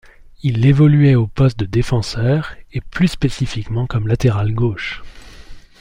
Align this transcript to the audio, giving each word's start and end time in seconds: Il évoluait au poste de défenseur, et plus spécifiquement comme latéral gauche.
Il 0.41 0.65
évoluait 0.65 1.13
au 1.13 1.27
poste 1.27 1.59
de 1.59 1.65
défenseur, 1.65 2.55
et 2.73 2.81
plus 2.81 3.07
spécifiquement 3.09 3.85
comme 3.85 4.07
latéral 4.07 4.51
gauche. 4.51 5.03